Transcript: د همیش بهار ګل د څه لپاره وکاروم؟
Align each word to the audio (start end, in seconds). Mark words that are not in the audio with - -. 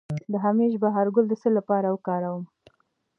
د 0.31 0.33
همیش 0.45 0.73
بهار 0.83 1.07
ګل 1.15 1.25
د 1.29 1.33
څه 1.41 1.49
لپاره 1.57 1.87
وکاروم؟ 1.89 2.43